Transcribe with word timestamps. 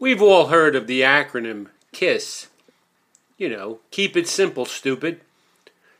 We've 0.00 0.20
all 0.20 0.48
heard 0.48 0.74
of 0.74 0.88
the 0.88 1.02
acronym 1.02 1.68
KISS. 1.92 2.48
You 3.38 3.48
know, 3.48 3.78
keep 3.92 4.16
it 4.16 4.26
simple, 4.26 4.64
stupid. 4.64 5.20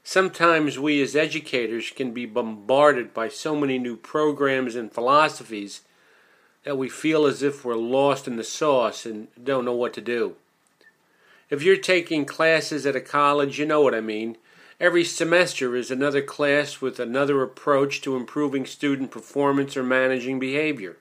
Sometimes 0.03 0.81
we 0.81 1.01
as 1.01 1.15
educators 1.15 1.91
can 1.91 2.13
be 2.13 2.27
bombarded 2.27 3.15
by 3.15 3.29
so 3.29 3.55
many 3.55 3.79
new 3.79 3.97
programs 3.97 4.75
and 4.75 4.93
philosophies 4.93 5.83
that 6.65 6.77
we 6.77 6.89
feel 6.89 7.25
as 7.25 7.41
if 7.41 7.65
we're 7.65 7.77
lost 7.77 8.27
in 8.27 8.35
the 8.35 8.43
sauce 8.43 9.07
and 9.07 9.29
don't 9.43 9.65
know 9.65 9.73
what 9.73 9.95
to 9.95 10.01
do. 10.01 10.35
If 11.49 11.63
you're 11.63 11.77
taking 11.77 12.25
classes 12.25 12.87
at 12.87 12.97
a 12.97 13.01
college, 13.01 13.61
you 13.61 13.67
know 13.67 13.81
what 13.81 13.95
I 13.95 14.01
mean. 14.01 14.37
Every 14.81 15.05
semester 15.05 15.77
is 15.77 15.93
another 15.93 16.21
class 16.21 16.81
with 16.81 16.99
another 16.99 17.43
approach 17.45 18.01
to 18.03 18.17
improving 18.17 18.67
student 18.67 19.13
performance 19.13 19.77
or 19.77 19.85
managing 19.85 20.41
behavior. 20.41 20.97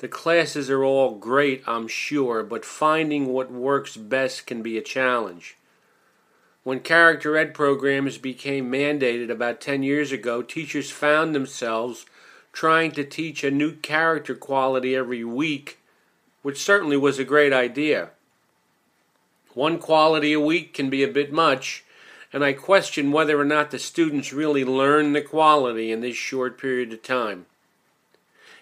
The 0.00 0.08
classes 0.08 0.70
are 0.70 0.82
all 0.82 1.16
great, 1.16 1.62
I'm 1.66 1.86
sure, 1.86 2.42
but 2.42 2.64
finding 2.64 3.26
what 3.26 3.52
works 3.52 3.98
best 3.98 4.46
can 4.46 4.62
be 4.62 4.78
a 4.78 4.82
challenge. 4.82 5.58
When 6.62 6.80
character 6.80 7.36
ed 7.36 7.52
programs 7.52 8.16
became 8.16 8.72
mandated 8.72 9.30
about 9.30 9.60
10 9.60 9.82
years 9.82 10.10
ago, 10.10 10.40
teachers 10.40 10.90
found 10.90 11.34
themselves 11.34 12.06
trying 12.50 12.92
to 12.92 13.04
teach 13.04 13.44
a 13.44 13.50
new 13.50 13.76
character 13.76 14.34
quality 14.34 14.96
every 14.96 15.22
week, 15.22 15.78
which 16.40 16.62
certainly 16.62 16.96
was 16.96 17.18
a 17.18 17.24
great 17.24 17.52
idea. 17.52 18.08
One 19.52 19.78
quality 19.78 20.32
a 20.32 20.40
week 20.40 20.72
can 20.72 20.88
be 20.88 21.02
a 21.02 21.08
bit 21.08 21.30
much, 21.30 21.84
and 22.32 22.42
I 22.42 22.54
question 22.54 23.12
whether 23.12 23.38
or 23.38 23.44
not 23.44 23.70
the 23.70 23.78
students 23.78 24.32
really 24.32 24.64
learn 24.64 25.12
the 25.12 25.20
quality 25.20 25.92
in 25.92 26.00
this 26.00 26.16
short 26.16 26.58
period 26.58 26.90
of 26.94 27.02
time. 27.02 27.44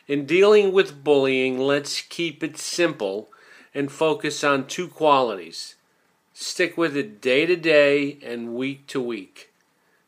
In 0.09 0.25
dealing 0.25 0.73
with 0.73 1.05
bullying, 1.05 1.59
let's 1.59 2.01
keep 2.01 2.42
it 2.42 2.56
simple 2.56 3.28
and 3.75 3.92
focus 3.92 4.42
on 4.42 4.67
two 4.67 4.89
qualities. 4.89 5.75
Stick 6.33 6.78
with 6.78 6.97
it 6.97 7.20
day 7.20 7.45
to 7.45 7.56
day 7.56 8.19
and 8.23 8.55
week 8.55 8.86
to 8.86 9.03
week. 9.03 9.53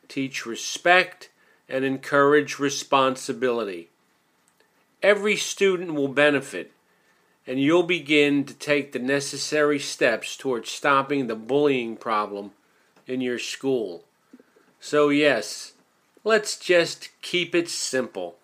Teach 0.08 0.46
respect 0.46 1.28
and 1.68 1.84
encourage 1.84 2.58
responsibility. 2.58 3.90
Every 5.02 5.36
student 5.36 5.94
will 5.94 6.08
benefit, 6.08 6.72
and 7.46 7.60
you'll 7.60 7.82
begin 7.82 8.44
to 8.44 8.54
take 8.54 8.92
the 8.92 8.98
necessary 8.98 9.78
steps 9.78 10.34
towards 10.34 10.70
stopping 10.70 11.26
the 11.26 11.36
bullying 11.36 11.96
problem 11.96 12.52
in 13.06 13.20
your 13.20 13.38
school. 13.38 14.04
So, 14.80 15.10
yes, 15.10 15.74
let's 16.24 16.58
just 16.58 17.10
keep 17.20 17.54
it 17.54 17.68
simple. 17.68 18.39